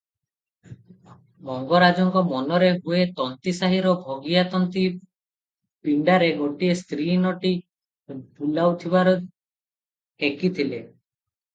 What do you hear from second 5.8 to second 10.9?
ପିଣ୍ତାରେ ଗୋଟିଏ ସ୍ତ୍ରୀ ନଟି ବୁଲାଉଥିବାର ହେଖିଥିଲେ।